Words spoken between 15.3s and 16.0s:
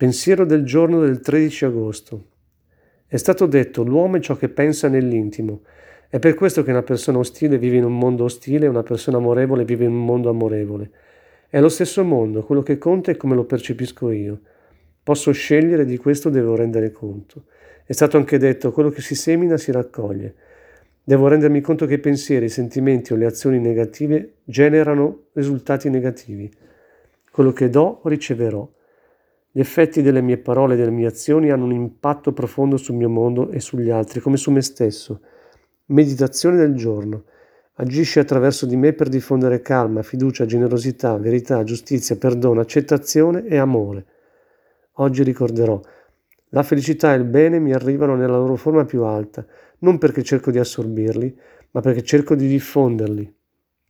scegliere, di